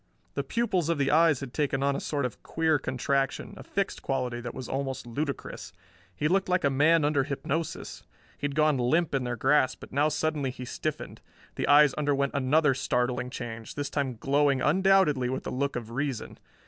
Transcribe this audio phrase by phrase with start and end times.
[0.33, 4.01] The pupils of the eyes had taken on a sort of queer contraction, a fixed
[4.01, 5.73] quality that was almost ludicrous.
[6.15, 8.01] He looked like a man under hypnosis.
[8.35, 11.21] He had gone limp in their grasp, but now suddenly he stiffened.
[11.53, 16.39] The eyes underwent another startling change, this time glowing undoubtedly with the look of reason.